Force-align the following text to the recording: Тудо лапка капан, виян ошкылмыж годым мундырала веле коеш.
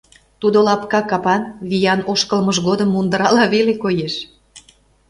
Тудо 0.41 0.57
лапка 0.67 1.01
капан, 1.09 1.41
виян 1.69 2.01
ошкылмыж 2.11 2.57
годым 2.67 2.89
мундырала 2.91 3.43
веле 3.53 3.73
коеш. 3.83 4.13